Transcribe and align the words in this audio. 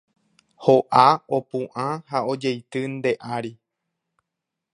Ho'a, 0.67 1.03
opu'ã 1.39 1.85
ha 2.13 2.17
ojeity 2.33 2.83
nde 2.95 3.11
ári 3.35 3.51